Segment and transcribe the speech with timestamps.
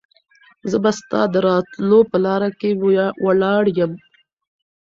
[0.69, 2.69] زه به ستا د راتلو په لاره کې
[3.25, 3.91] ولاړ یم.